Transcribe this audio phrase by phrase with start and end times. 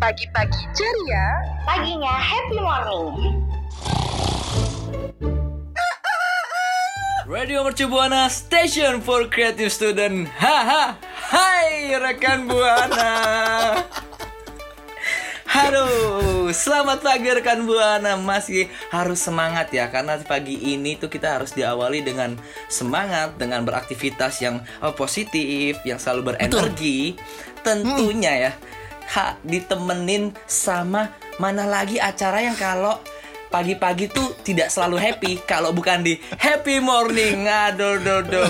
[0.00, 3.44] Pagi-pagi ceria, Paginya Happy Morning.
[7.28, 10.24] Radio Mercu Buana Station for Creative Student.
[10.40, 10.96] Haha.
[11.04, 13.12] Hai rekan Buana.
[15.44, 15.84] Halo,
[16.48, 18.16] selamat pagi rekan Buana.
[18.16, 22.40] Masih harus semangat ya karena pagi ini tuh kita harus diawali dengan
[22.72, 27.20] semangat dengan beraktivitas yang oh, positif, yang selalu berenergi.
[27.60, 28.52] Tentunya ya
[29.10, 31.10] ha, ditemenin sama
[31.42, 32.98] mana lagi acara yang kalau
[33.50, 35.32] pagi-pagi tuh tidak selalu happy.
[35.42, 38.42] Kalau bukan di happy morning aduh do do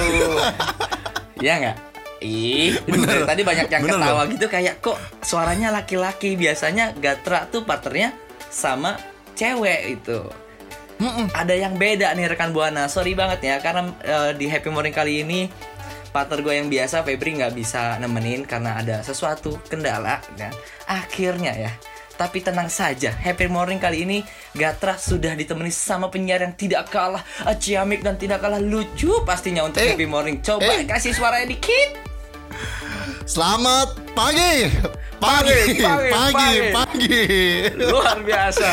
[1.41, 1.77] ya nggak?
[2.21, 3.25] Ih bener.
[3.25, 6.37] tadi banyak yang Bener ketawa gitu kayak kok suaranya laki-laki?
[6.37, 8.13] Biasanya Gatra tuh partnernya
[8.53, 9.01] sama
[9.33, 10.21] cewek itu.
[11.33, 12.85] Ada yang beda nih rekan buana.
[12.93, 15.49] Sorry banget ya karena eh, di happy morning kali ini
[16.11, 20.51] partner gue yang biasa Febri nggak bisa nemenin karena ada sesuatu kendala dan
[20.87, 21.73] akhirnya ya
[22.15, 24.19] tapi tenang saja happy morning kali ini
[24.53, 27.25] Gatra sudah ditemani sama penyiar yang tidak kalah
[27.57, 30.85] ciamik dan tidak kalah lucu pastinya untuk Eh, happy morning coba eh.
[30.85, 32.13] kasih suaranya dikit
[33.25, 34.67] Selamat pagi.
[35.23, 36.59] Pagi, Pagi, pagi, pagi, pagi.
[36.75, 37.21] pagi.
[37.79, 38.69] luar biasa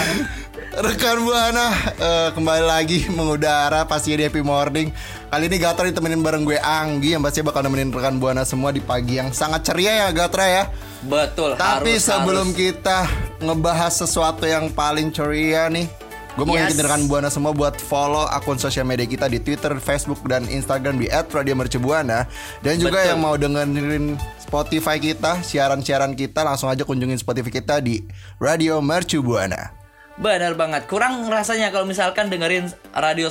[0.77, 4.93] Rekan Buana eh, kembali lagi mengudara pastinya di Happy Morning.
[5.27, 8.79] Kali ini Gatra ditemenin bareng gue Anggi yang pasti bakal nemenin rekan Buana semua di
[8.79, 10.63] pagi yang sangat ceria ya Gatra ya.
[11.03, 12.57] betul Tapi harus, sebelum harus.
[12.57, 12.99] kita
[13.43, 15.85] ngebahas sesuatu yang paling ceria nih
[16.33, 16.77] Gue mau Yes.
[16.77, 21.09] rekan Buana semua buat follow akun sosial media kita di Twitter, Facebook, dan Instagram di
[21.09, 22.23] @radiomercubuana
[22.61, 23.09] Dan juga Betul.
[23.11, 27.99] yang mau dengerin Spotify kita, siaran-siaran kita Langsung aja kunjungin Spotify kita di
[28.39, 29.75] Radio Mercubuana
[30.17, 30.89] Benar banget.
[30.89, 33.29] Kurang rasanya kalau misalkan dengerin radio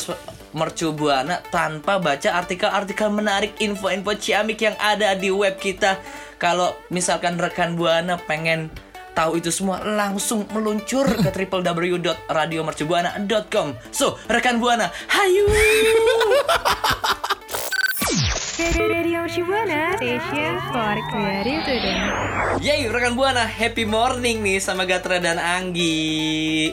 [0.57, 5.99] Mercu Buana tanpa baca artikel-artikel menarik, info-info ciamik yang ada di web kita.
[6.39, 8.71] Kalau misalkan rekan Buana pengen
[9.19, 13.75] tahu itu semua langsung meluncur ke www.radiomercubuana.com.
[13.91, 15.51] So, rekan Buana, hayu.
[18.07, 22.07] Radio Shibuana Station for Creative Student.
[22.63, 26.71] Yeay, rekan Buana, happy morning nih sama Gatra dan Anggi.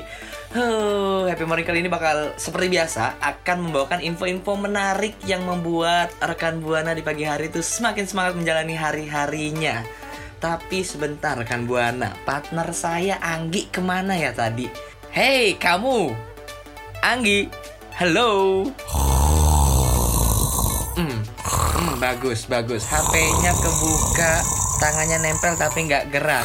[0.54, 6.62] Huh, happy morning kali ini bakal seperti biasa akan membawakan info-info menarik yang membuat rekan
[6.62, 9.82] Buana di pagi hari itu semakin semangat menjalani hari-harinya.
[10.38, 14.70] Tapi sebentar rekan Buana, partner saya Anggi ke mana ya tadi?
[15.10, 16.14] Hey kamu,
[17.02, 17.50] Anggi,
[17.98, 18.70] halo.
[22.04, 22.84] Bagus, bagus.
[22.84, 24.44] HP-nya kebuka,
[24.84, 26.44] tangannya nempel tapi nggak gerak.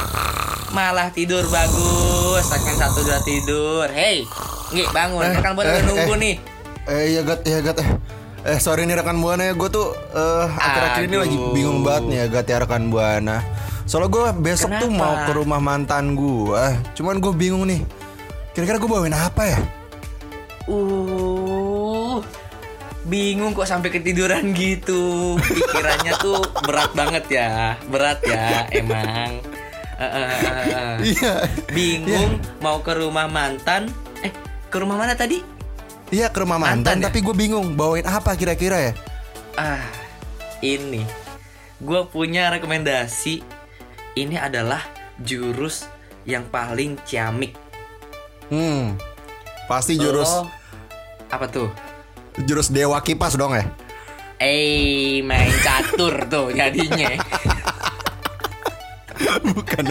[0.70, 2.46] Malah tidur bagus.
[2.46, 3.86] Segmen satu udah tidur.
[3.90, 4.22] Hey,
[4.70, 5.26] Ngi, bangun.
[5.26, 6.18] Eh, Rekan buana eh, nunggu eh.
[6.22, 6.34] nih.
[6.88, 7.90] Eh iya Gat, iya Gat eh.
[8.46, 12.16] Eh sorry nih rekan Buana ya, gue tuh eh, akhir-akhir ini lagi bingung banget nih
[12.22, 13.44] ya Gat ya rekan Buana
[13.84, 15.02] Soalnya gue besok tuh Kenapa?
[15.04, 16.64] mau ke rumah mantan gue
[16.96, 17.82] Cuman gue bingung nih
[18.54, 19.58] Kira-kira gue bawain apa ya?
[20.64, 21.37] Uh,
[23.08, 25.34] bingung kok sampai ketiduran gitu.
[25.40, 27.48] Pikirannya tuh berat banget ya,
[27.88, 29.40] berat ya emang.
[29.98, 30.94] Eh, eh.
[31.02, 31.34] Iya
[31.74, 33.90] Bingung mau ke rumah mantan.
[34.22, 34.30] Eh,
[34.70, 35.42] ke rumah mana tadi?
[36.08, 37.04] Iya ke rumah mantan, Mantan ya?
[37.10, 38.92] tapi gue bingung bawain apa kira-kira ya?
[39.58, 39.82] Ah,
[40.62, 41.02] ini
[41.82, 43.42] gue punya rekomendasi.
[44.14, 44.82] Ini adalah
[45.18, 45.86] jurus
[46.22, 47.54] yang paling ciamik.
[48.48, 48.94] Hmm,
[49.66, 50.50] pasti jurus Lo-
[51.28, 51.68] apa tuh?
[52.46, 53.66] Jurus dewa kipas dong ya?
[54.38, 57.10] Eh, main catur tuh jadinya.
[59.50, 59.84] Bukan.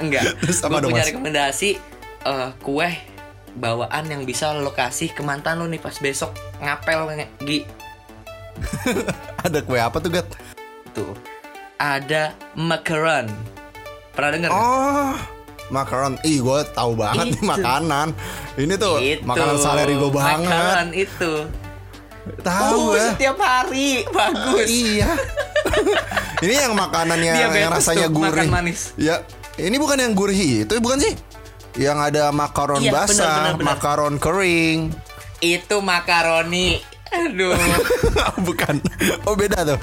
[0.00, 0.38] Enggak.
[0.40, 1.08] Gue punya Mas?
[1.12, 1.70] rekomendasi
[2.24, 2.88] eh, kue
[3.58, 6.30] bawaan yang bisa lo kasih ke mantan lo nih pas besok
[6.62, 7.66] ngapel Gi
[9.44, 10.28] Ada kue apa tuh, Gat?
[10.94, 11.14] tuh
[11.78, 13.30] ada macaron
[14.10, 14.50] pernah denger?
[14.50, 15.14] Oh,
[15.68, 16.16] makaron.
[16.22, 17.46] Ih, gue tahu banget nih Itu.
[17.46, 18.08] makanan.
[18.54, 19.22] Ini tuh Itu.
[19.22, 20.48] makanan saleri gue banget.
[20.48, 21.32] Macaron itu
[22.38, 23.08] Tahu Oh, ya.
[23.10, 25.08] setiap hari bagus Iya.
[26.44, 28.44] ini yang makanannya yang Diabetes rasanya tuh, gurih.
[28.44, 28.80] makan manis.
[28.94, 29.24] Ya,
[29.56, 31.16] ini bukan yang gurih itu bukan sih?
[31.74, 33.66] Yang ada makaron Iya, benar, basah, benar, benar.
[33.70, 34.80] makaron kering.
[35.38, 37.54] itu makaroni aduh
[38.46, 38.76] bukan.
[39.22, 39.78] Oh, beda tuh.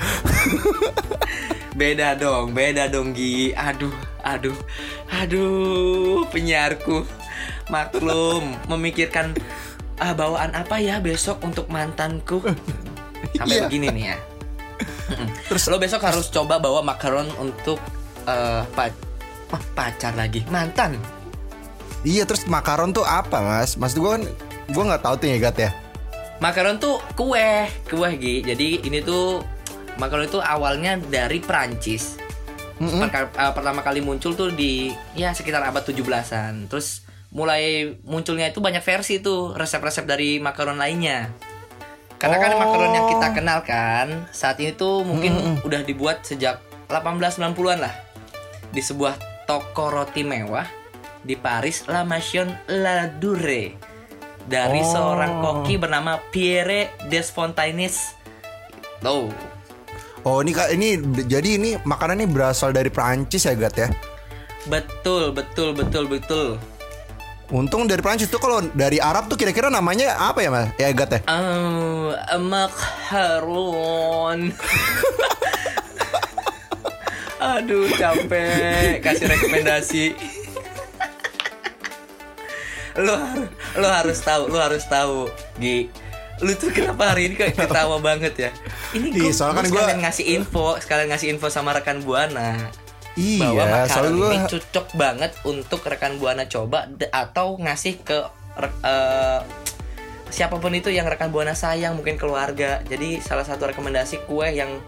[1.73, 3.91] beda dong beda dong Gi aduh
[4.21, 4.55] aduh
[5.15, 7.05] aduh penyiarku
[7.67, 9.31] maklum memikirkan
[9.97, 12.43] ah, bawaan apa ya besok untuk mantanku
[13.33, 13.63] sampai Iya.
[13.65, 14.17] begini nih ya
[15.45, 17.79] terus lo besok harus coba bawa makaron untuk
[18.25, 18.93] eh, pa-
[19.49, 20.97] oh, pacar lagi mantan
[22.05, 23.81] iya, terus makaron tuh apa, Mas?
[23.81, 24.21] Mas gue kan
[24.69, 25.71] gue nggak tahu tuh ya, Gat ya.
[26.37, 28.45] Makaron tuh kue, kue Gi.
[28.45, 29.41] Jadi ini tuh
[29.97, 32.21] makaron itu awalnya dari Prancis.
[32.75, 36.67] Perka- eh, pertama kali muncul tuh di ya sekitar abad 17-an.
[36.67, 41.31] Terus mulai munculnya itu banyak versi tuh resep-resep dari makaron lainnya.
[42.15, 42.59] Karena kan Oh.
[42.61, 47.95] makaron yang kita kenal kan saat ini tuh mungkin udah dibuat sejak 1890-an lah
[48.69, 50.65] di sebuah toko roti mewah
[51.21, 53.75] di Paris La Maison La Dure
[54.45, 54.87] dari Oh.
[54.87, 58.15] seorang koki bernama Pierre Desfontaines.
[58.97, 59.29] Tuh,
[60.25, 60.97] Oh, ini Kak, ini
[61.29, 63.93] jadi ini makanan ini berasal dari Prancis ya, Gat ya.
[64.65, 66.57] betul, betul, betul, betul.
[67.53, 70.73] Untung dari Prancis tuh kalau dari Arab tuh kira-kira namanya apa ya, Mas?
[70.81, 71.21] Ya, Gat ya.
[71.29, 72.09] Oh,
[72.41, 74.49] macaron.
[77.45, 80.17] Aduh, capek kasih rekomendasi.
[82.97, 83.13] lo
[83.77, 85.29] lo harus tahu, lo harus tahu,
[85.61, 85.85] Gi.
[86.43, 88.51] Lu tuh kenapa hari ini kayak ketawa banget ya?
[88.91, 92.59] Ini gue soalnya kan gua- sekalian ngasih info, sekalian ngasih info sama rekan buana.
[93.15, 98.17] Iya, bahwa makaron soalnya gua ini cocok banget untuk rekan buana coba atau ngasih ke
[98.83, 99.39] eh,
[100.27, 104.83] siapa pun itu yang rekan buana sayang mungkin keluarga jadi salah satu rekomendasi kue yang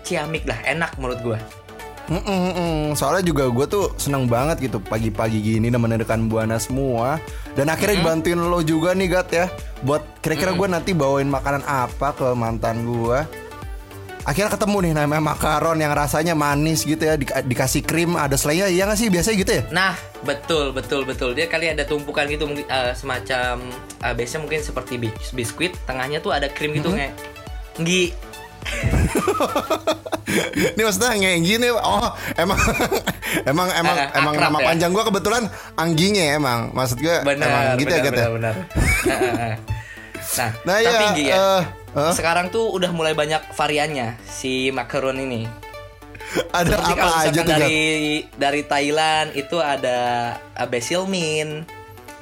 [0.00, 1.38] ciamik lah enak menurut gue
[2.06, 2.78] Mm-mm, mm-mm.
[2.94, 7.18] Soalnya juga gue tuh seneng banget gitu pagi-pagi gini nemenin rekan buana semua.
[7.52, 9.46] Dan akhirnya dibantuin lo juga nih Gat ya.
[9.80, 13.20] Buat kira-kira gue nanti bawain makanan apa ke mantan gue
[14.22, 18.66] Akhirnya ketemu nih namanya makaron yang rasanya manis gitu ya Di- Dikasih krim ada selainya.
[18.66, 19.62] Iya gak sih biasanya gitu ya?
[19.70, 21.30] nah betul betul betul.
[21.30, 23.62] Dia kali ada tumpukan gitu eh, semacam
[23.98, 25.78] eh, biasanya mungkin seperti bis- biskuit.
[25.86, 27.10] Tengahnya tuh ada krim gitu nge
[27.78, 28.02] Nggi
[30.26, 32.58] Ini maksudnya kayak gini Oh emang
[33.50, 34.66] Emang emang Eh, emang akrab nama ya?
[34.68, 35.42] panjang gue kebetulan
[35.74, 38.30] Angginya emang Maksud gue benar emang gitu benar, ya ya?
[38.34, 38.54] benar.
[39.06, 39.54] Eh, eh, eh.
[40.34, 41.62] nah, Nah, tapi iya, Nggi ya eh,
[41.96, 42.12] eh.
[42.12, 45.46] sekarang tuh udah mulai banyak variannya si macaron ini
[46.50, 47.78] Ada Seperti apa aja tuh dari
[48.34, 49.98] dari Thailand itu ada
[50.58, 51.70] uh, basil mint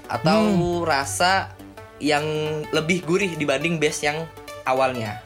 [0.04, 0.84] atau Hmm.
[0.84, 1.56] rasa
[1.96, 2.22] yang
[2.68, 4.28] lebih gurih dibanding base yang
[4.62, 5.23] awalnya.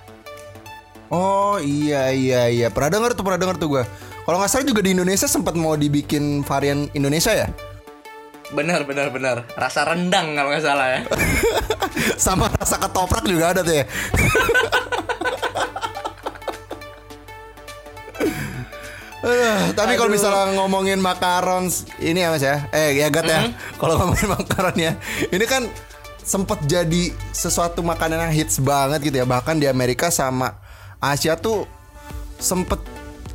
[1.08, 3.84] Oh iya iya iya pernah denger tuh pernah denger tuh gue.
[4.28, 7.48] Kalau nggak salah juga di Indonesia sempat mau dibikin varian Indonesia ya,
[8.52, 9.36] Benar benar benar.
[9.56, 11.00] Rasa rendang kalau nggak salah ya.
[12.24, 13.84] sama rasa ketoprak juga ada tuh ya.
[19.20, 21.68] Aduh, tapi kalau misalnya ngomongin makaron
[22.00, 24.92] ini ya mas ya, eh ya Gat ya, kalau ngomongin makaron ya,
[25.28, 25.68] ini kan
[26.24, 30.56] sempet jadi sesuatu makanan yang hits banget gitu ya, bahkan di Amerika sama
[30.98, 31.64] Asia tuh
[32.38, 32.78] sempet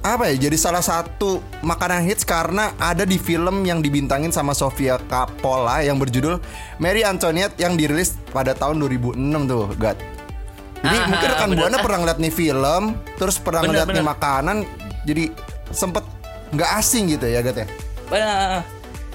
[0.04, 5.00] apa ya jadi salah satu makanan hits karena ada di film yang dibintangin sama Sofia
[5.00, 6.44] Coppola yang berjudul
[6.76, 9.16] Mary Antoinette yang dirilis pada tahun 2006
[9.48, 9.96] tuh Gat.
[10.84, 11.60] Jadi Ah, mungkin rekan bener.
[11.64, 12.84] buana pernah ngeliat nih film,
[13.16, 14.12] terus pernah Bener, ngeliat nih bener.
[14.12, 14.58] makanan,
[15.08, 15.24] jadi
[15.72, 16.04] sempet
[16.52, 17.68] nggak asing gitu ya Gat ya.
[18.12, 18.68] Benar.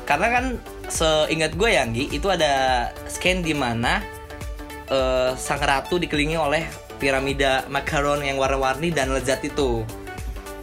[0.09, 0.45] Karena kan
[0.89, 2.53] seingat gue ya Nggi, itu ada
[3.05, 4.01] scan di mana
[4.91, 6.65] eh, sang ratu dikelilingi oleh
[6.99, 9.87] piramida makaron yang warna-warni dan lezat itu.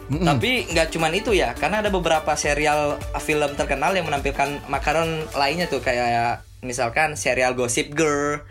[0.06, 5.66] Tapi nggak cuman itu ya, karena ada beberapa serial film terkenal yang menampilkan makaron lainnya
[5.66, 8.46] tuh kayak misalkan serial Gossip Girl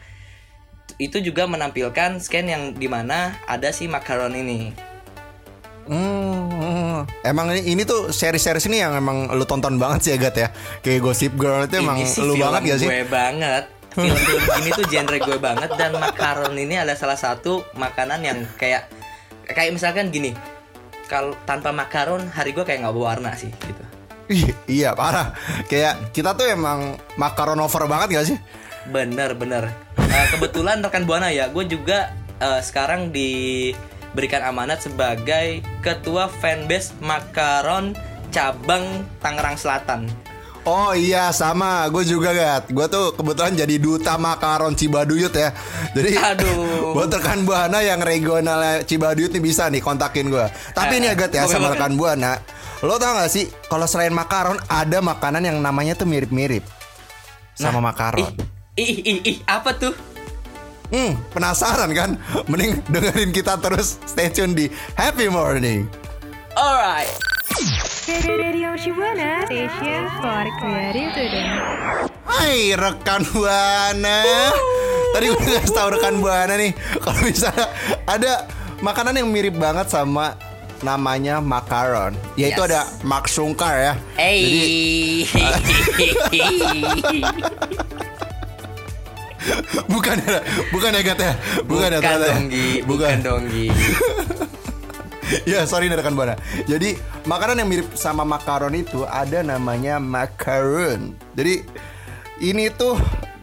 [0.99, 4.75] itu juga menampilkan scan yang di mana ada si makaron ini.
[5.85, 10.37] Hmm, emang ini, ini tuh seri-seri ini yang emang lu tonton banget sih ya Gat
[10.39, 10.49] ya.
[10.81, 12.89] Kayak Gossip Girl itu emang ini lu banget gak sih?
[12.89, 13.65] gue banget.
[13.95, 18.91] Film-film ini tuh genre gue banget dan makaron ini adalah salah satu makanan yang kayak
[19.47, 20.35] kayak misalkan gini.
[21.07, 23.85] Kalau tanpa makaron hari gue kayak nggak berwarna sih gitu.
[24.33, 25.37] Ih, iya parah.
[25.69, 28.39] Kayak kita tuh emang makaron over banget gak sih?
[28.89, 29.69] Bener bener.
[30.01, 37.93] Eh, kebetulan rekan buana ya, gue juga eh, sekarang diberikan amanat sebagai ketua fanbase makaron
[38.33, 40.09] cabang Tangerang Selatan.
[40.65, 42.73] Oh iya sama, gue juga gat.
[42.73, 45.53] Gue tuh kebetulan jadi duta makaron Cibaduyut ya.
[45.93, 46.93] Jadi Aduh.
[46.97, 50.47] buat rekan buana yang regional Cibaduyut nih bisa nih kontakin gue.
[50.73, 52.41] Tapi Eh, ini agak ya sama rekan buana.
[52.81, 56.65] Lo tau gak sih kalau selain makaron ada makanan yang namanya tuh mirip-mirip
[57.53, 58.33] sama Nah, makaron.
[58.75, 59.93] Ih, ih, ih, ih, apa tuh?
[60.89, 62.11] Hmm, penasaran kan?
[62.49, 65.85] Mending dengerin kita terus stay tune di Happy Morning.
[66.57, 67.34] Alright.
[67.55, 71.55] Radio Shibuana, station for creative student.
[72.27, 74.27] Hai rekan buana.
[75.15, 77.71] Tadi gue ngasih tahu rekan buana nih kalau misalnya
[78.11, 78.51] ada
[78.83, 80.35] makanan yang mirip banget sama
[80.83, 82.69] namanya makaron, yaitu Yes.
[82.75, 83.95] ada Mark Sungkar ya.
[84.19, 84.59] Jadi
[85.23, 85.23] Hey.
[89.95, 90.43] bukan ya,
[90.75, 91.33] bukan ya Gat ya,
[91.63, 92.27] bukan, ya bukan ya.
[92.27, 93.71] dong Gi, bukan dong Gi.
[95.51, 96.39] ya sorry rekan buana.
[96.67, 101.15] Jadi makanan yang mirip sama makaron itu ada namanya macaron.
[101.35, 101.67] Jadi
[102.43, 102.99] ini tuh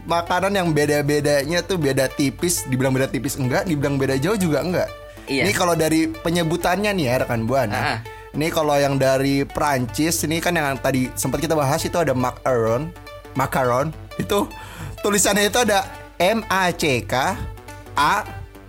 [0.05, 2.65] makanan yang beda-bedanya tuh beda tipis.
[2.67, 4.89] Dibilang beda tipis enggak, dibilang beda jauh juga enggak.
[5.29, 5.47] Iya.
[5.47, 7.77] Ini kalau dari penyebutannya nih ya rekan buana.
[7.77, 7.99] Ah.
[8.31, 12.87] Ini kalau yang dari Prancis ini kan yang tadi sempat kita bahas itu ada macaron,
[13.35, 14.47] macaron itu
[15.03, 15.83] tulisannya itu ada
[16.15, 17.35] M A C K
[17.99, 18.13] A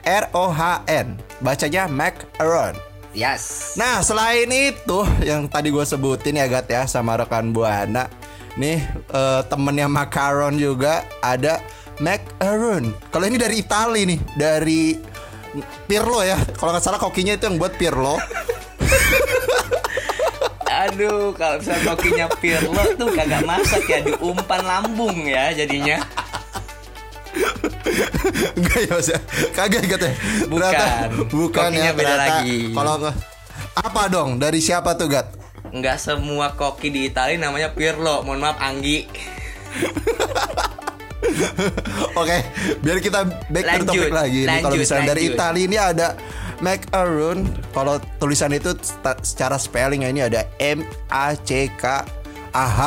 [0.02, 1.14] R O H N.
[1.38, 2.91] Bacanya macaron.
[3.12, 3.76] Yes.
[3.76, 8.09] Nah selain itu yang tadi gue sebutin ya Gat ya sama rekan Buana
[8.57, 8.81] Nih
[9.12, 11.61] eh, temennya Macaron juga ada
[12.00, 14.83] Macaron Kalau ini dari Itali nih Dari
[15.85, 18.16] Pirlo ya Kalau nggak salah kokinya itu yang buat Pirlo
[20.73, 26.02] Aduh, kalau misalnya kokinya Pirlo tuh kagak masak ya, diumpan lambung ya jadinya.
[28.52, 29.18] Enggak ya Mas ya
[29.56, 30.12] Kagak Gat ya
[30.46, 30.60] Bukan.
[30.62, 32.58] Ternyata- Bukan Kokinya ya beda lagi.
[32.72, 32.94] Kalau
[33.72, 35.32] Apa dong dari siapa tuh Gat
[35.72, 38.20] Nggak semua koki di Italia namanya Pirlo.
[38.20, 39.08] Mohon maaf Anggi.
[42.12, 42.38] Oke,
[42.82, 44.40] biar kita back to Lanjut, topik lagi.
[44.44, 45.36] Nih, kalau lanjut, misalnya dari lanjut.
[45.38, 46.08] Italia ini ada
[46.60, 47.38] macaron.
[47.72, 48.76] Kalau tulisan itu
[49.24, 52.04] secara spellingnya ini ada M A C K
[52.52, 52.80] A H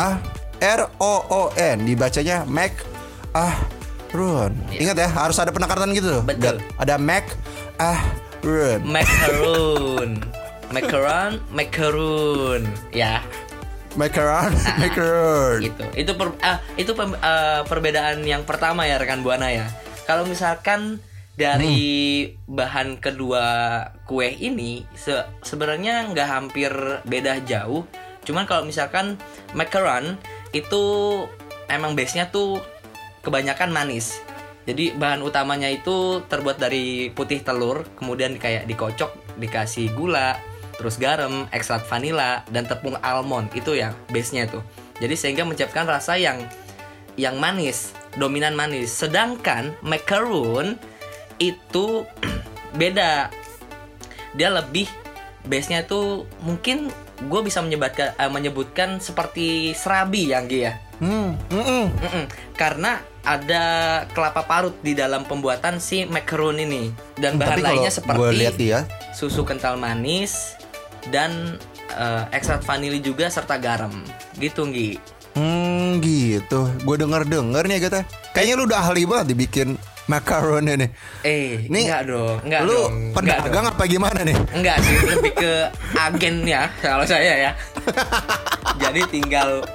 [0.61, 1.89] R O O N.
[1.89, 2.75] Dibacanya mac
[3.33, 3.55] ah
[4.15, 4.51] run.
[4.71, 6.23] Ingat ya, harus ada penekanan gitu loh.
[6.23, 6.63] Betul.
[6.79, 7.27] Ada mac
[7.75, 7.99] ah
[8.41, 8.79] run.
[8.87, 10.09] Macaron.
[10.65, 12.61] Macaron, macaron.
[12.89, 13.21] Ya,
[13.95, 15.59] Macaron, macaron.
[15.61, 15.83] gitu.
[15.93, 19.67] Itu per- ah, itu pem- eh, perbedaan yang pertama ya rekan Buana ya.
[20.03, 20.99] Kalau misalkan
[21.35, 21.79] dari
[22.45, 23.45] bahan kedua
[24.03, 26.71] kue ini se- sebenarnya nggak hampir
[27.03, 27.87] beda jauh.
[28.23, 29.15] Cuman kalau misalkan
[29.53, 30.19] macaron
[30.51, 30.83] itu
[31.67, 32.59] emang base-nya tuh
[33.25, 34.21] kebanyakan manis.
[34.65, 40.41] Jadi bahan utamanya itu terbuat dari putih telur, kemudian kayak dikocok, dikasih gula,
[40.77, 44.65] terus garam, ekstrak vanila dan tepung almond itu ya base-nya tuh.
[44.97, 46.41] Jadi sehingga menciptakan rasa yang
[47.15, 48.91] yang manis, dominan manis.
[48.91, 50.81] Sedangkan macaron
[51.39, 52.03] itu
[52.79, 53.29] beda.
[54.35, 54.89] Dia lebih
[55.47, 60.73] base-nya tuh mungkin gue bisa menyebutkan eh, menyebutkan seperti serabi yang Gi ya.
[60.99, 61.85] Hmm, mm-mm.
[61.91, 62.25] Mm-mm.
[62.55, 63.63] Karena ada
[64.13, 68.55] kelapa parut di dalam pembuatan si macaron ini dan bahan Tapi lainnya gue seperti lihat
[68.55, 68.79] ya,
[69.11, 70.53] susu kental manis
[71.09, 71.57] dan
[71.91, 73.93] eh, ekstrak vanili juga serta garam.
[74.35, 74.91] Gitu Nggi.
[75.35, 79.75] Hmm gitu Gue denger-denger nih kata Kayaknya lu udah ahli banget dibikin
[80.07, 80.87] macaron ini
[81.27, 82.91] Eh, Nih, enggak dong, enggak Lu dong.
[83.11, 83.73] enggak pedagang dong.
[83.73, 84.37] apa gimana nih?
[84.53, 85.53] Enggak sih, lebih ke
[85.91, 87.51] agen ya kalau saya ya.
[88.81, 89.67] Jadi tinggal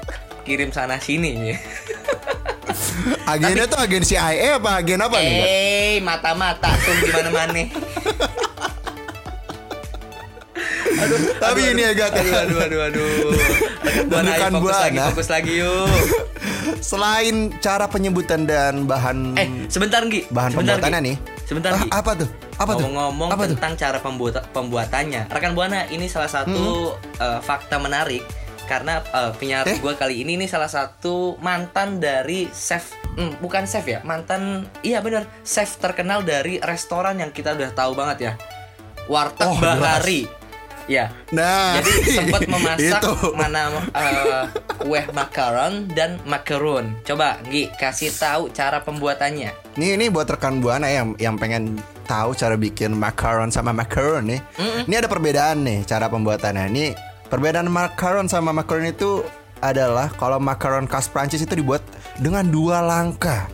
[0.43, 1.53] kirim sana sini.
[3.33, 5.39] Agennya tuh agen CIA apa agen apa nih?
[5.41, 7.63] Eh, mata-mata tuh gimana mana?
[11.41, 13.11] Tapi ini ya Gat Aduh, aduh, aduh, aduh.
[14.07, 15.09] Buana, Bukan fokus lagi, Buana.
[15.11, 15.89] fokus lagi yuk.
[16.91, 20.29] Selain cara penyebutan dan bahan Eh, sebentar Gi.
[20.29, 21.07] bahan sebentar, pembuatannya Gi.
[21.07, 21.17] nih.
[21.43, 21.89] Sebentar Ah, Gi.
[21.91, 22.29] apa tuh?
[22.55, 22.81] Apa tuh?
[22.83, 23.57] Ngomong-ngomong Apa tuh?
[23.57, 28.21] tentang cara pembuat pembuatannya, rekan buana ini salah satu eh, fakta menarik
[28.71, 29.83] karena eh, penyiar Eh?
[29.83, 35.03] gue kali ini ini salah satu mantan dari chef, hmm, bukan chef ya, mantan, iya
[35.03, 38.33] bener, chef terkenal dari restoran yang kita udah tahu banget ya,
[39.11, 39.59] warteg Oh.
[39.59, 40.31] Bahari.
[40.91, 43.15] Ya, Nah, jadi sempat memasak itu.
[43.39, 44.43] mana eh,
[44.75, 46.99] kue macaron dan macaron.
[47.07, 49.55] Coba, Gi, kasih tahu cara pembuatannya.
[49.79, 51.79] Nih ini buat rekan buana yang yang pengen
[52.11, 54.43] tahu cara bikin macaron sama macaron nih.
[54.91, 56.67] Ini ada perbedaan nih cara pembuatannya.
[56.75, 56.87] Ini
[57.31, 59.23] perbedaan macaron sama macaron itu
[59.63, 61.81] adalah kalau macaron khas Prancis itu dibuat
[62.19, 63.47] dengan dua langkah.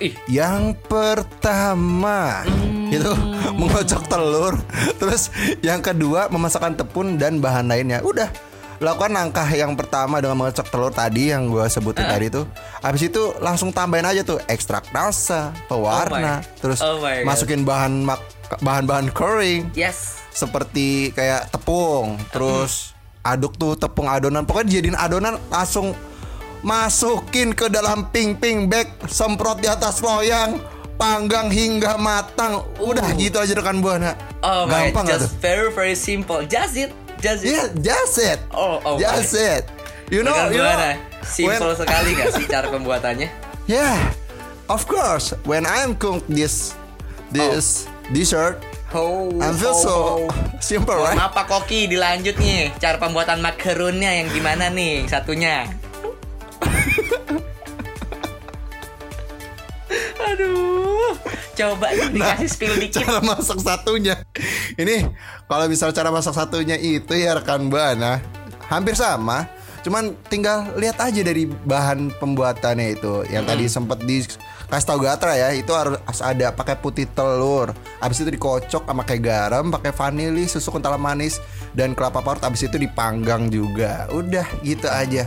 [0.00, 0.16] Ih.
[0.24, 2.40] Yang pertama
[2.88, 3.12] itu
[3.52, 4.54] mengocok telur,
[4.96, 5.28] terus
[5.60, 8.00] yang kedua memasakkan tepung dan bahan lainnya.
[8.00, 8.32] Udah
[8.80, 12.48] lakukan langkah yang pertama dengan mengocok telur tadi yang gue sebutin tadi tuh.
[12.80, 17.68] Habis itu langsung tambahin aja tuh ekstrak rasa, pewarna, Oh my- terus oh my masukin
[17.68, 18.24] bahan mak
[18.64, 20.24] bahan-bahan kering Yes.
[20.32, 24.44] seperti kayak tepung, terus aduk tuh tepung adonan.
[24.48, 25.92] Pokoknya dijadiin adonan langsung
[26.60, 30.60] masukin ke dalam ping-ping bag, semprot di atas loyang,
[31.00, 32.64] panggang hingga matang.
[32.80, 34.12] Udah gitu aja rekan buana.
[34.44, 35.16] Oh my, Gampang tuh?
[35.16, 36.44] just very very simple.
[36.44, 37.56] Just it, just it.
[37.56, 38.40] Yeah, just it.
[38.52, 39.64] Oh, oh just it.
[40.12, 40.68] You know, Rekan you know.
[40.68, 40.90] Buana,
[41.24, 43.28] simple when- sekali gak sih cara pembuatannya?
[43.70, 43.96] Yeah,
[44.66, 45.32] of course.
[45.46, 46.74] When I'm cook this
[47.30, 48.58] this dessert,
[48.90, 50.26] Oh, I feel so
[50.58, 51.14] simple, right?
[51.14, 52.74] Maaf Pak Koki, dilanjut nih.
[52.82, 55.70] Cara pembuatan makarunnya yang gimana nih satunya?
[60.26, 61.14] Aduh,
[61.54, 63.06] coba dikasih spill dikit.
[63.06, 64.16] cara masak satunya
[64.80, 65.12] ini
[65.44, 68.24] kalau misal cara masak satunya itu ya rekan buana
[68.72, 69.44] hampir sama
[69.80, 74.20] cuman tinggal lihat aja dari bahan pembuatannya itu yang tadi sempat di
[74.70, 79.22] kasih tau Gatra ya itu harus ada pakai putih telur habis itu dikocok sama kayak
[79.22, 81.42] garam pakai vanili susu kental manis
[81.74, 85.26] dan kelapa parut habis itu dipanggang juga udah gitu aja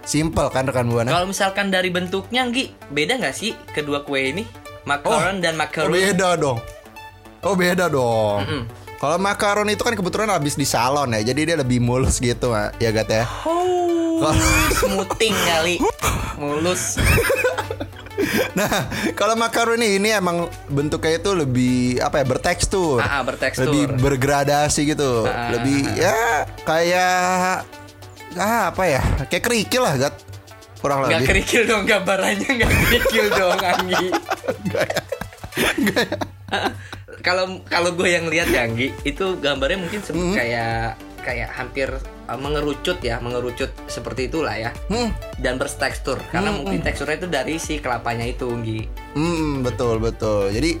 [0.00, 4.48] simple kan rekan buana Kalau misalkan dari bentuknya, Nggi, beda nggak sih kedua kue ini?
[4.88, 5.92] Makaron dan Oh makarun.
[5.92, 6.58] beda dong.
[7.44, 8.40] Oh beda dong.
[8.42, 8.62] Mm-mm.
[8.96, 12.90] Kalau makaron itu kan kebetulan habis di salon ya, jadi dia lebih mulus gitu ya
[12.92, 13.28] Gat ya.
[13.44, 14.32] Oh,
[14.72, 15.76] smoothing kali.
[16.40, 16.96] Mulus.
[18.58, 18.68] Nah
[19.12, 20.36] kalau makaron ini emang
[20.66, 23.64] bentuknya itu lebih apa ya bertekstur, Ah, ah, bertekstur.
[23.66, 26.16] lebih bergradasi gitu, Ah, lebih ya
[26.62, 27.64] kayak
[28.34, 30.14] ah, apa ya kayak kerikil lah Gat.
[30.78, 31.26] Kurang lebih.
[31.26, 34.06] kerikil dong gambarannya, nggak kerikil dong, Anggi.
[37.20, 40.32] Kalau kalau gue yang lihat ya, Anggi, itu gambarnya mungkin sep- Hmm.
[40.32, 41.88] kayak kayak hampir
[42.26, 44.70] uh, mengerucut ya, mengerucut seperti itulah ya.
[44.86, 48.88] Hmm, Dan bertekstur karena mungkin teksturnya itu dari si kelapanya itu, Anggi.
[49.12, 50.48] hmm, betul betul.
[50.48, 50.80] Jadi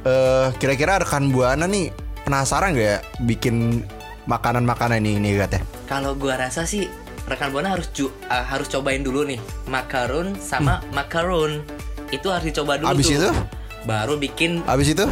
[0.00, 1.90] eh kira-kira rekan buana nih
[2.22, 3.82] penasaran gak ya bikin
[4.24, 5.46] makanan-makanan ini ini ya?
[5.86, 6.86] Kalau gua rasa sih
[7.24, 9.36] rekan buana harus ju- uh, harus cobain dulu nih
[9.66, 11.60] makarun sama makarun
[12.08, 12.94] itu harus dicoba dulu Hmm.
[12.94, 13.16] Abis tuh.
[13.18, 13.30] itu?
[13.80, 15.04] baru bikin Abis itu?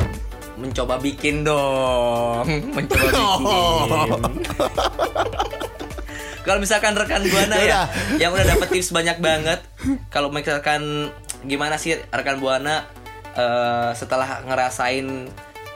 [0.56, 2.44] Mencoba bikin dong.
[2.76, 3.08] Mencoba
[3.40, 4.20] bikin.
[6.46, 7.90] Kalau misalkan rekan buana ya
[8.22, 9.66] yang udah dapet tips banyak banget
[10.14, 11.10] kalau misalkan
[11.42, 12.86] gimana sih rekan buana
[13.34, 15.26] eh, setelah ngerasain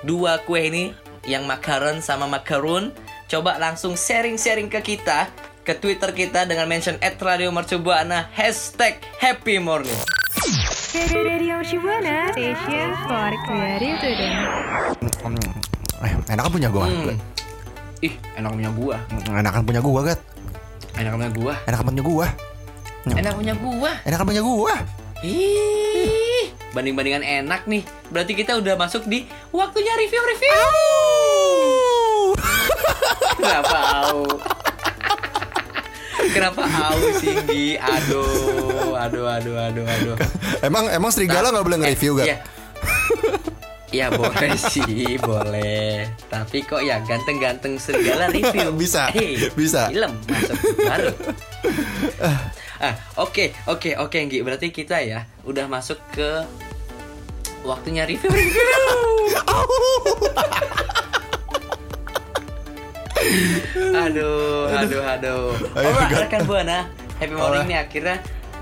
[0.07, 0.95] dua kue ini
[1.27, 2.95] yang makaron sama makarun
[3.27, 5.27] coba langsung sharing-sharing ke kita
[5.67, 10.20] ke Twitter kita dengan mention @radiomercubuana hashtag happy morning
[10.91, 14.03] Radio Shibuana, station for creative
[16.03, 16.91] eh, enakan punya gua.
[16.91, 17.15] Hmm.
[18.03, 18.97] ih enak punya gua
[19.31, 20.19] Enakan punya gua, Gat.
[20.99, 22.27] enak punya gua Enakan punya gua.
[23.07, 24.75] enak punya gua Enakan punya gua.
[25.23, 27.87] Ih, banding-bandingan enak nih.
[28.11, 30.59] Berarti kita udah masuk di waktunya review-review.
[33.39, 33.79] Kenapa
[34.11, 34.27] au?
[36.29, 37.81] Kenapa au sih, Gi?
[37.81, 40.17] Aduh, aduh, aduh, aduh, aduh.
[40.61, 42.29] Emang emang serigala nggak boleh nge-review, Gat?
[42.29, 42.39] Iya.
[43.91, 46.07] Ya boleh sih, boleh.
[46.31, 48.71] Tapi kok ya ganteng-ganteng serigala review.
[48.81, 49.91] Bisa, Hei, bisa.
[49.91, 51.11] Film masuk baru.
[52.87, 54.47] ah, oke, oke, oke, Nggi.
[54.47, 56.47] Berarti kita ya udah masuk ke
[57.67, 58.63] waktunya review-review.
[64.01, 65.47] aduh, aduh, aduh.
[65.75, 66.21] Ayo, Gat.
[66.27, 67.69] rekan buana, happy morning Alright.
[67.69, 68.17] nih akhirnya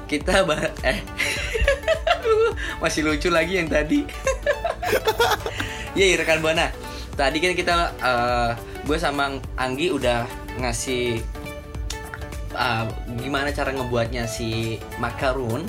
[0.05, 0.99] kita bah eh
[2.83, 4.03] masih lucu lagi yang tadi.
[5.93, 6.71] Iya, rekan buana.
[7.13, 8.51] Tadi kan kita eh,
[8.83, 10.23] gue sama Anggi udah
[10.57, 11.19] ngasih
[12.53, 12.85] eh,
[13.19, 15.67] gimana cara ngebuatnya si makarun.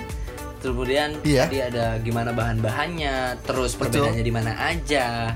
[0.59, 1.47] Kemudian Iya.
[1.47, 5.31] tadi ada gimana bahan-bahannya, terus perbedaannya di mana aja.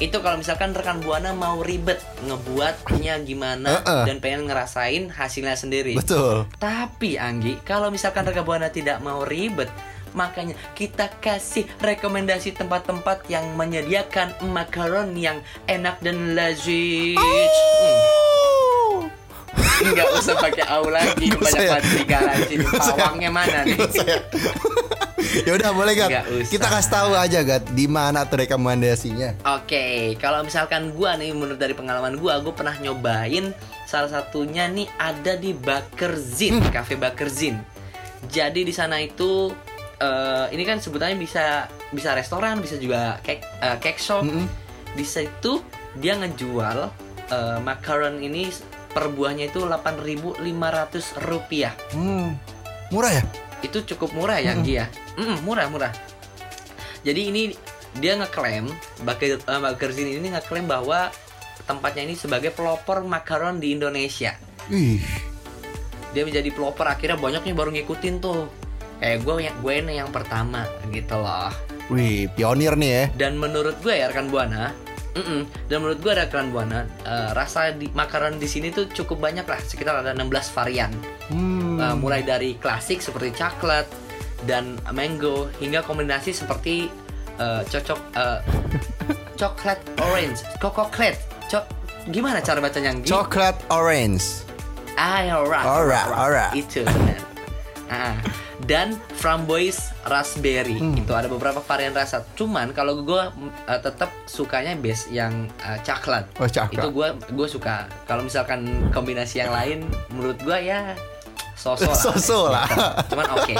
[0.00, 4.08] Itu kalau misalkan rekan buana mau ribet ngebuatnya gimana Uh-uh.
[4.08, 5.92] dan pengen ngerasain hasilnya sendiri.
[6.00, 6.48] Betul.
[6.56, 9.68] Tapi Anggi, kalau misalkan Reka Buana tidak mau ribet,
[10.16, 17.20] makanya kita kasih rekomendasi tempat-tempat yang menyediakan makaron yang enak dan lazis.
[17.20, 18.19] Hmm.
[19.80, 21.70] Nggak usah pakai au lagi, usah banyak ya?
[21.72, 22.62] banget serigala di sini.
[22.62, 23.00] Nggak usah ya?
[23.00, 23.78] Pawangnya mana nih?
[25.46, 25.92] ya udah boleh.
[25.96, 26.50] Nggak usah.
[26.52, 29.30] Kita kasih tahu aja Gat di mana tuh rekomendasinya.
[29.58, 33.52] Oke, kalau misalkan gua nih menurut dari pengalaman gua, gua pernah nyobain
[33.88, 37.58] salah satunya nih ada di Bakerzin, Cafe Bakerzin.
[38.28, 39.50] Jadi di sana itu
[40.00, 44.24] eh, ini kan sebutannya bisa bisa restoran, bisa juga cake eh, cake shop.
[44.28, 44.46] Mm-mm.
[44.94, 45.62] Di situ
[45.98, 46.78] dia ngejual
[47.30, 48.52] eh, macaron ini
[48.90, 50.42] per buahnya itu 8.500
[51.26, 51.74] rupiah.
[51.94, 52.34] Hmm,
[52.90, 53.22] murah ya?
[53.60, 54.86] Itu cukup murah ya, Anggi ya?
[55.16, 55.92] Mm-mm, murah murah.
[57.00, 57.42] Jadi ini
[57.98, 58.70] dia ngeklaim
[59.02, 61.10] Baker uh, Bakerzin ini ngeklaim bahwa
[61.64, 64.36] tempatnya ini sebagai pelopor makaron di Indonesia.
[64.70, 65.00] Ih,
[66.10, 68.50] Dia menjadi pelopor akhirnya banyak nih baru ngikutin tuh.
[69.00, 71.48] Kayak gue yang gue yang pertama gitu loh.
[71.90, 73.04] wih, pionir nih ya.
[73.26, 74.70] Dan menurut gue ya rekan buana,
[75.16, 79.46] mm-mm, dan menurut gue rekan buana eh, rasa di makaron di sini tuh cukup banyak
[79.46, 80.92] lah, sekitar ada 16 varian.
[81.30, 81.78] Hmm.
[81.80, 83.86] Uh, mulai dari klasik seperti coklat
[84.44, 86.90] dan mango hingga kombinasi seperti
[87.40, 88.38] uh, cocok uh,
[89.40, 91.16] coklat orange, kokoklet.
[91.48, 91.64] Cok
[92.12, 92.94] gimana cara bacanya?
[93.06, 94.44] Coklat orange.
[95.00, 95.64] Ah, alright.
[95.64, 96.52] Alright, alright.
[96.52, 97.20] Itu benar.
[97.88, 98.14] Ah,
[98.68, 100.76] dan framboise raspberry.
[100.76, 100.98] Hmm.
[100.98, 102.24] Itu ada beberapa varian rasa.
[102.36, 103.22] Cuman kalau gue
[103.68, 106.28] tetap sukanya base yang uh, coklat.
[106.36, 106.74] Oh, coklat.
[106.76, 107.88] Itu gue gue suka.
[108.04, 110.92] Kalau misalkan kombinasi yang lain menurut gue ya
[111.60, 112.00] sosok lah.
[112.08, 112.68] Sosok lah.
[113.08, 113.54] Cuman oke.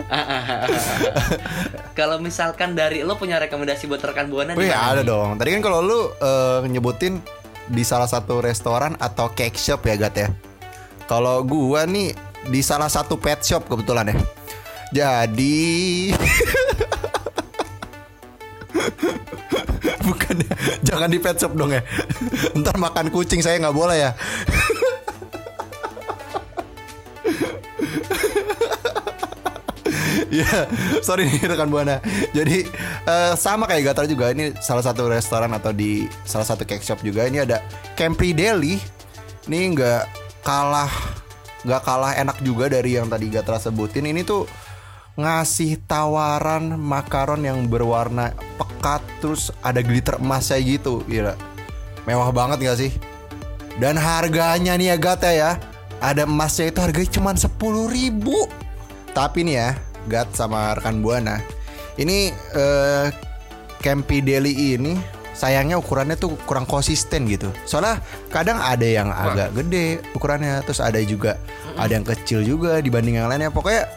[1.98, 5.08] kalau misalkan dari lo punya rekomendasi buat rekan buana Wih ada nih?
[5.08, 5.40] dong.
[5.40, 7.20] Tadi kan kalau lu eh, nyebutin
[7.70, 10.28] di salah satu restoran atau cake shop ya Gat ya.
[11.08, 14.16] Kalau gua nih di salah satu pet shop kebetulan ya.
[14.90, 16.10] Jadi
[20.06, 21.82] Bukan ya, jangan di pet shop dong ya.
[22.56, 24.10] Ntar makan kucing saya nggak boleh ya.
[30.30, 30.70] Iya,
[31.02, 31.98] sorry nih rekan buana.
[32.30, 32.62] Jadi
[33.02, 37.02] eh, sama kayak Gatar juga ini salah satu restoran atau di salah satu cake shop
[37.02, 37.58] juga ini ada
[37.98, 38.78] Campri Deli.
[39.50, 40.02] Ini nggak
[40.46, 40.86] kalah
[41.64, 44.08] nggak kalah enak juga dari yang tadi Gatra sebutin.
[44.08, 44.48] Ini tuh
[45.18, 51.36] ngasih tawaran makaron yang berwarna pekat terus ada glitter emasnya gitu, gila.
[52.08, 52.92] Mewah banget gak sih?
[53.80, 55.56] Dan harganya nih ya Gata ya
[56.04, 57.48] Ada emasnya itu harganya cuma 10
[57.88, 58.48] ribu
[59.16, 59.70] Tapi nih ya
[60.08, 61.40] Gat sama rekan Buana
[61.96, 63.06] Ini eh,
[63.80, 70.04] Campy Deli ini Sayangnya ukurannya tuh kurang konsisten gitu Soalnya kadang ada yang agak gede
[70.12, 71.40] ukurannya Terus ada juga
[71.80, 73.88] Ada yang kecil juga dibanding yang lainnya Pokoknya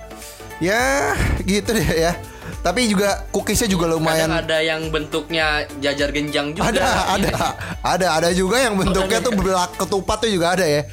[0.64, 1.12] Ya
[1.44, 2.16] gitu deh ya
[2.64, 6.72] Tapi juga cookiesnya juga lumayan Kadang ada yang bentuknya jajar genjang juga.
[6.72, 7.36] ada, ada,
[7.84, 10.88] ada, ada juga yang bentuknya tuh belak ketupat tuh juga ada ya.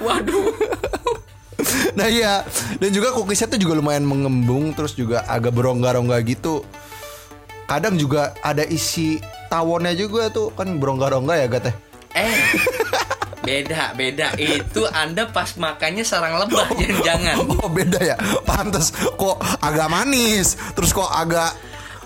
[0.00, 0.48] Waduh.
[1.92, 2.40] Nah iya,
[2.80, 6.64] dan juga cookiesnya tuh juga lumayan mengembung, terus juga agak berongga-rongga gitu.
[7.70, 11.74] Kadang juga ada isi tawonnya juga tuh kan berongga-rongga ya gateh.
[12.18, 12.34] Eh,
[13.46, 14.34] beda, beda.
[14.34, 17.36] Itu Anda pas makannya sarang lebah, jangan-jangan.
[17.62, 21.54] Oh beda ya, pantes kok agak manis, terus kok agak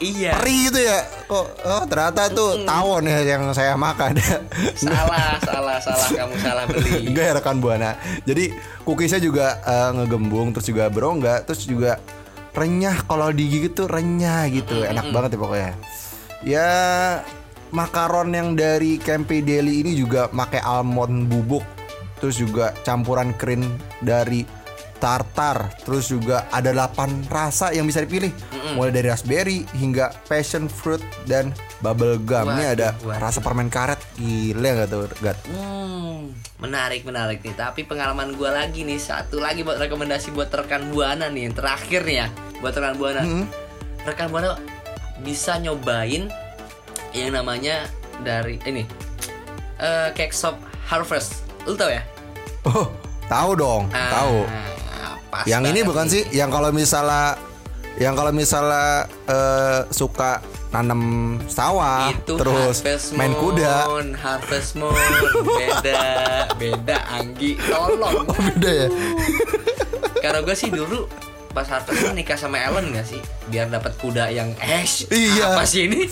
[0.04, 0.36] Iya.
[0.36, 1.00] perih gitu ya.
[1.30, 4.18] Kok oh ternyata tuh tawon ya yang saya makan.
[4.76, 6.08] Salah, salah, salah.
[6.12, 7.08] Kamu salah beli.
[7.08, 7.94] Enggak ya rekan buana.
[8.26, 8.52] Jadi
[8.84, 12.02] cookiesnya juga eh, ngegembung terus juga berongga terus juga
[12.54, 14.86] renyah kalau digigit tuh renyah gitu.
[14.86, 15.72] Enak banget ya pokoknya.
[16.46, 16.70] Ya
[17.74, 21.66] makaron yang dari Campy Deli ini juga pakai almond bubuk.
[22.22, 23.66] Terus juga campuran krim
[24.00, 24.46] dari
[24.98, 25.72] tartar.
[25.82, 28.30] Terus juga ada 8 rasa yang bisa dipilih.
[28.74, 32.48] Mulai dari raspberry hingga passion fruit dan bubble gum.
[32.50, 33.20] Ini ada waduh.
[33.20, 34.00] rasa permen karet.
[34.16, 35.38] Gila gak tuh, Gat?
[35.46, 37.54] Hmm, menarik, menarik nih.
[37.54, 42.02] Tapi pengalaman gua lagi nih, satu lagi buat rekomendasi buat rekan buana nih, yang terakhir
[42.02, 42.26] nih ya,
[42.58, 43.22] buat rekan buana.
[43.22, 43.46] Mm-mm.
[44.04, 44.56] Rekan buana
[45.22, 46.26] bisa nyobain
[47.14, 47.86] yang namanya
[48.26, 48.82] dari ini
[49.78, 51.42] eh cake shop Harvest.
[51.64, 52.02] Lu tau ya?
[52.64, 52.88] Oh,
[53.26, 54.36] tahu dong, Ah, tahu.
[55.34, 57.34] Pas Yang ini banget bukan sih yang kalau misalnya
[57.94, 58.86] yang kalau misalnya
[59.26, 60.38] eh, suka
[60.70, 61.02] nanam
[61.46, 63.86] sawah itu terus Harvest main kuda.
[63.86, 64.94] Moon, Harvest Moon
[65.58, 66.02] beda
[66.54, 68.88] beda Anggi tolong Beda ya?
[70.22, 71.06] karena gue sih dulu
[71.50, 75.54] pas Harvest Moon nikah sama Ellen gak sih biar dapat kuda yang eh Iya.
[75.54, 76.06] apa sih ini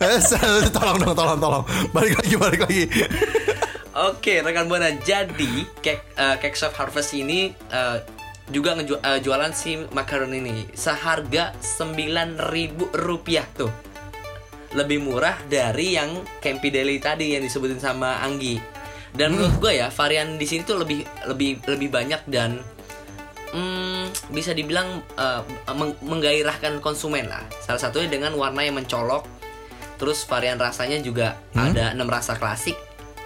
[0.00, 0.16] Eh,
[0.72, 1.64] tolong dong, tolong, tolong.
[1.92, 2.84] Balik lagi, balik lagi.
[3.92, 5.52] Oke rekan buana jadi
[5.84, 7.96] cake eh, cake shop Harvest ini eh,
[8.50, 10.66] juga ngeju- eh, jualan si makaron ini.
[10.74, 13.70] Seharga 9.000 rupiah tuh.
[14.70, 18.58] Lebih murah dari yang Campy Deli tadi yang disebutin sama Anggi.
[19.10, 22.62] Dan menurut gue ya varian di sini tuh lebih lebih lebih banyak dan
[23.50, 25.42] hmm, bisa dibilang eh,
[25.74, 27.42] meng- menggairahkan konsumen lah.
[27.58, 29.26] Salah satunya dengan warna yang mencolok.
[29.98, 32.78] Terus varian rasanya juga ada enam rasa klasik.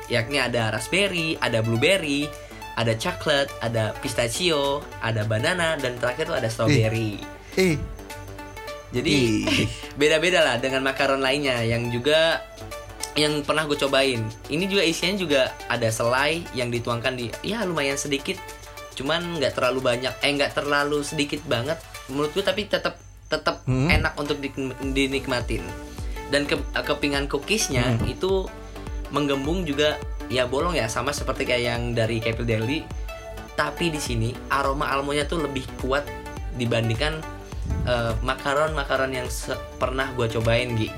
[0.04, 2.28] Yakni ada raspberry ada blueberry
[2.74, 7.22] ada coklat, ada pistachio, ada banana dan terakhir tuh ada strawberry.
[7.54, 7.78] Eh,
[8.90, 9.10] Jadi
[9.42, 9.66] Ih.
[10.00, 12.42] beda-beda lah dengan makaron lainnya yang juga
[13.14, 14.22] yang pernah gue cobain.
[14.46, 18.38] Ini juga isinya juga ada selai yang dituangkan di ya lumayan sedikit,
[18.94, 23.87] cuman nggak terlalu banyak, eh nggak terlalu sedikit banget menurut gue tapi tetap tetap Hmm.
[23.88, 24.52] enak untuk di-
[24.92, 25.62] dinikmatin.
[26.28, 28.06] Dan ke, kepingan cookiesnya Hmm.
[28.06, 28.46] itu
[29.10, 29.94] menggembung juga
[30.28, 32.80] ya bolong ya sama seperti kayak yang dari Capil Daily.
[33.54, 36.02] Tapi di sini aroma almonya tuh lebih kuat
[36.58, 37.22] dibandingkan
[37.87, 40.90] eh, makaron-makaron yang se- pernah gue cobain Gi.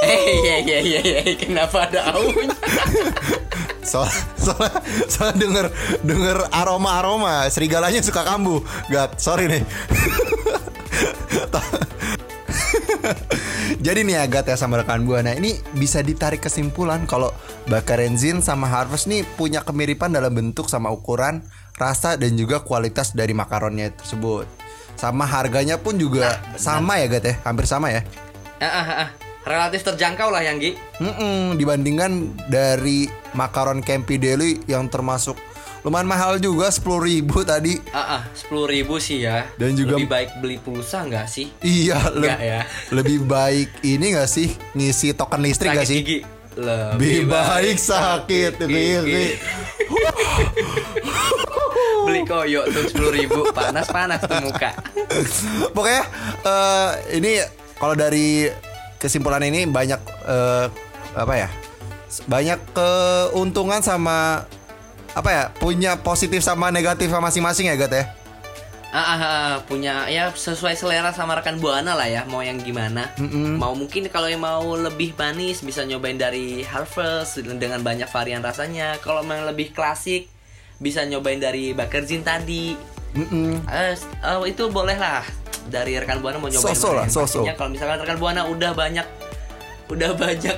[0.00, 2.56] Eh iya iya iya iya kenapa ada aunya?
[3.90, 4.80] soal soalnya
[5.12, 5.66] soalnya denger
[6.00, 8.64] denger aroma aroma serigalanya suka kambuh.
[8.88, 9.62] Gat, sorry nih.
[13.78, 17.30] Jadi nih Agat ya sama rekan Buana ini bisa ditarik kesimpulan kalau
[17.70, 21.46] Bakarenzin sama Harvest nih punya kemiripan dalam bentuk sama ukuran,
[21.78, 24.50] rasa dan juga kualitas dari makaronnya tersebut.
[24.98, 28.02] Sama harganya pun juga sama ya Gat ya, hampir sama ya.
[28.58, 29.08] Ah, ah, ah.
[29.40, 30.76] Relatif terjangkau lah yang Gi.
[31.00, 35.38] Mm-mm, dibandingkan dari makaron Campy Deli yang termasuk
[35.80, 37.80] lumayan mahal juga 10.000 ribu tadi.
[37.90, 39.48] Ah, ah, sepuluh ribu sih ya.
[39.54, 41.48] Dan juga- lebih baik beli pulsa nggak sih?
[41.58, 42.60] Iya, le- Enggak ya.
[42.90, 45.98] lebih baik ini gak sih ngisi token listrik gak Sakit sih?
[45.98, 46.18] gigi.
[46.52, 49.26] Lebih baik sakit gigi.
[52.00, 54.72] Beli koyo tuh sepuluh ribu panas panas tuh muka.
[55.70, 56.02] Pokoknya
[56.42, 57.32] eh, ini
[57.76, 58.50] kalau dari
[58.96, 60.66] kesimpulan ini banyak eh,
[61.14, 61.48] apa ya?
[62.26, 64.42] Banyak keuntungan sama
[65.12, 65.42] apa ya?
[65.52, 68.04] Punya positif sama negatif masing-masing ya, Gat ya?
[68.90, 73.06] Ah, ah, ah, punya ya sesuai selera sama rekan buana lah ya mau yang gimana
[73.54, 78.98] mau mungkin kalau yang mau lebih manis bisa nyobain dari Harvest dengan banyak varian rasanya
[78.98, 80.26] kalau mau yang lebih klasik
[80.76, 82.74] bisa nyobain dari Bakerzin tadi
[83.14, 83.62] Mm-mm.
[83.62, 85.22] Eh, s- eh, itu boleh lah
[85.66, 87.22] dari rekan buana mau nyobain So-so mana lah, so-so.
[87.38, 89.06] pastinya kalau misalkan rekan buana udah banyak
[89.86, 90.56] udah banyak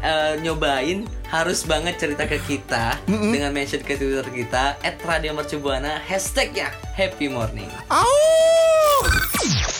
[0.00, 7.26] eh, nyobain harus banget cerita ke kita dengan mention ke twitter kita @radiomercubuana hashtagnya Happy
[7.26, 7.68] Morning.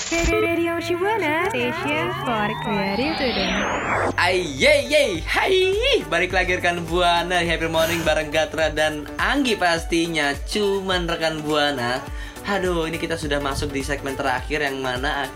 [0.06, 3.50] Radio Shibuana, station for creative today.
[4.14, 5.74] Ay, yey, yey, hai.
[6.06, 10.30] Balik lagi rekan Buana Happy Morning bareng Gatra dan Anggi pastinya.
[10.46, 11.98] Cuman rekan Buana
[12.46, 15.26] Aduh, ini kita sudah masuk di segmen terakhir yang mana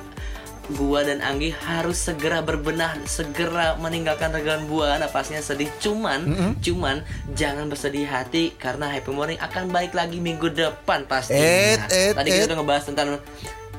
[0.74, 7.02] Gua dan Anggi harus segera berbenah Segera meninggalkan rekan Buana Pastinya sedih Cuman, cuman
[7.34, 12.28] Jangan bersedih hati Karena Happy Morning akan balik lagi minggu depan pastinya Et, et, Tadi
[12.30, 12.48] kita et.
[12.50, 13.08] udah ngebahas tentang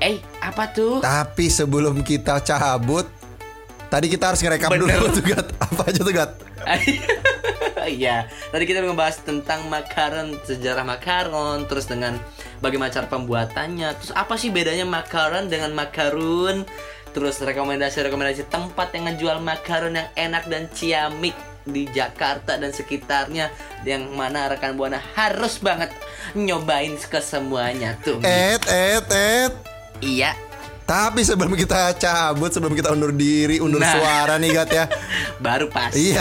[0.02, 0.98] Eh, apa tuh?
[0.98, 3.06] Tapi sebelum kita cabut,
[3.86, 4.98] tadi kita harus ngerekam Bener.
[4.98, 5.48] dulu tuh Gat.
[5.70, 6.32] Apa aja tuh Gat?
[7.82, 12.18] Iya, tadi kita ngebahas tentang makaron, sejarah makaron, terus dengan
[12.62, 16.64] bagaimana cara pembuatannya, terus apa sih bedanya makaron dengan makarun,
[17.12, 23.54] terus rekomendasi-rekomendasi tempat yang ngejual makaron yang enak dan ciamik di Jakarta dan sekitarnya
[23.86, 25.94] yang mana rekan buana harus banget
[26.34, 28.18] nyobain ke semuanya tuh.
[28.26, 29.54] Et, et, et.
[30.02, 30.34] Iya,
[30.92, 33.96] Tapi sebelum kita cabut, sebelum kita undur diri, undur Nah.
[33.96, 34.86] suara nih Gat ya.
[35.46, 35.96] baru pas.
[35.96, 36.20] Iya.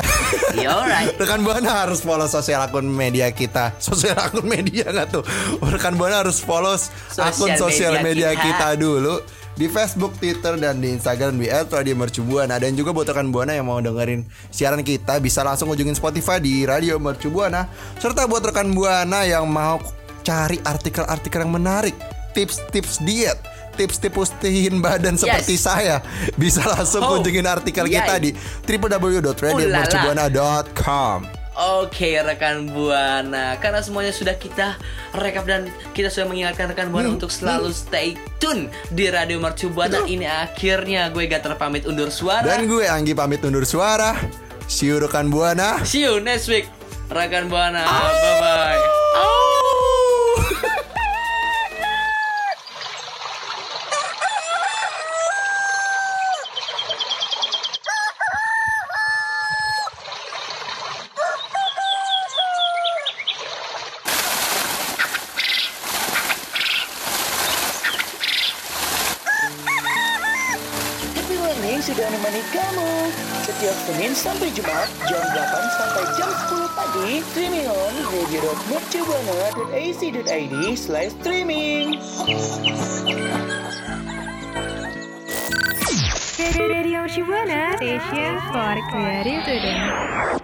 [0.55, 1.19] Iya, alright.
[1.19, 3.75] Rekan Buana harus follow sosial akun media kita.
[3.83, 5.27] Sosial akun media nggak tuh?
[5.59, 8.71] Rekan Buana harus follow akun Sosial sosial media, media kita.
[8.71, 8.79] kita.
[8.79, 9.19] dulu
[9.59, 12.63] di Facebook, Twitter, dan di Instagram di @radiomercubuana.
[12.63, 16.63] Dan juga buat rekan Buana yang mau dengerin siaran kita bisa langsung kunjungin Spotify di
[16.63, 17.67] Radio Mercubuana.
[17.99, 19.83] Serta buat rekan Buana yang mau
[20.23, 21.97] cari artikel-artikel yang menarik,
[22.39, 23.37] tips-tips diet,
[23.73, 26.03] tips-tips pustihin badan seperti saya,
[26.35, 28.21] bisa langsung Oh, kunjungin artikel kita yay.
[28.21, 28.31] di
[28.65, 31.19] www.radiomercubuana.com.
[31.53, 33.53] Oke rekan Buana.
[33.59, 34.75] Karena semuanya sudah kita
[35.13, 39.69] rekap dan kita sudah mengingatkan rekan Buana Hmm, untuk selalu stay tune di Radio Mercu
[39.69, 42.47] Buana Ini akhirnya gue Gater pamit undur suara.
[42.47, 44.17] Dan gue Anggi pamit undur suara.
[44.65, 45.85] See you rekan Buana.
[45.85, 46.65] See you next week
[47.09, 47.85] rekan Buana.
[47.85, 49.00] Bye bye
[80.81, 82.01] radio.mercubuana.ac.id Slash streaming
[86.69, 90.40] Radio Shibuana, station for creative today.